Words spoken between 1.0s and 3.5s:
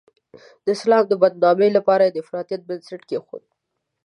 د بدنامۍ لپاره یې د افراطیت بنسټ کېښود.